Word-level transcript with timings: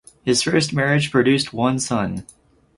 His 0.23 0.41
first 0.41 0.73
marriage 0.73 1.11
produced 1.11 1.53
one 1.53 1.77
son. 1.77 2.25